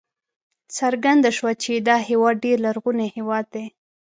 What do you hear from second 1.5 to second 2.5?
چې دا هېواد